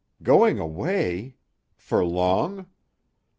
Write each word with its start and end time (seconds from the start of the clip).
"Going 0.23 0.57
away! 0.57 1.35
For 1.77 2.03
long?" 2.03 2.65